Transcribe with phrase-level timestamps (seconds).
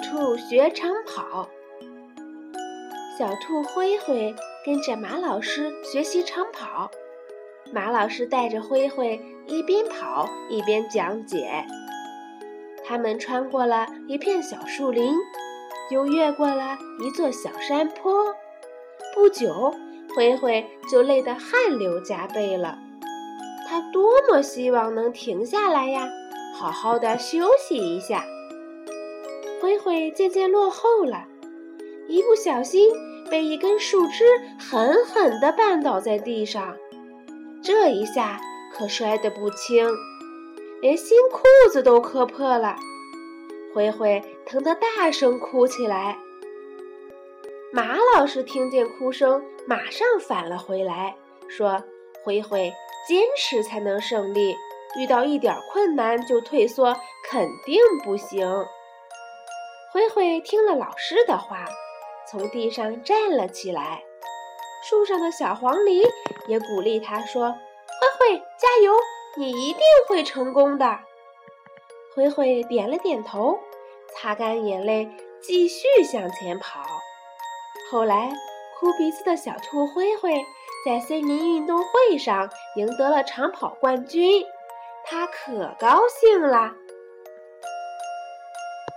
[0.00, 1.48] 兔学长跑。
[3.18, 4.34] 小兔灰灰
[4.64, 6.90] 跟着马老师学习长跑，
[7.72, 11.64] 马老师带着灰灰一边跑一边讲解。
[12.84, 15.14] 他们穿过了一片小树林，
[15.90, 18.34] 又越过了一座小山坡。
[19.14, 19.74] 不久，
[20.14, 22.78] 灰灰就累得汗流浃背了。
[23.68, 26.08] 他多么希望能停下来呀，
[26.58, 28.24] 好好的休息一下。
[29.60, 31.26] 灰灰渐渐落后了，
[32.08, 32.90] 一不小心
[33.30, 34.24] 被一根树枝
[34.58, 36.76] 狠狠地绊倒在地上，
[37.62, 38.40] 这一下
[38.72, 39.86] 可摔得不轻，
[40.80, 42.74] 连新裤子都磕破了。
[43.74, 46.18] 灰灰疼得大声哭起来。
[47.72, 51.14] 马老师听见哭声，马上返了回来，
[51.48, 51.84] 说
[52.24, 52.72] ：“灰灰，
[53.06, 54.56] 坚持才能胜利，
[54.98, 56.96] 遇到一点困难就退缩，
[57.30, 58.50] 肯定不行。”
[59.92, 61.66] 灰灰听了老师的话，
[62.28, 64.04] 从地上站了起来。
[64.84, 66.08] 树上的小黄鹂
[66.46, 67.50] 也鼓励他说
[68.20, 68.94] ：“灰灰，加油，
[69.36, 71.00] 你一定会成功的。”
[72.14, 73.58] 灰灰点了点头，
[74.14, 75.10] 擦干眼泪，
[75.42, 76.80] 继续向前跑。
[77.90, 78.32] 后来，
[78.78, 80.32] 哭鼻子的小兔灰灰
[80.86, 84.44] 在森林运动会上赢得了长跑冠军，
[85.04, 86.74] 他可高兴了。